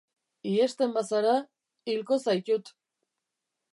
[0.51, 1.35] Ihesten bazara,
[1.91, 2.73] hilko zaitut.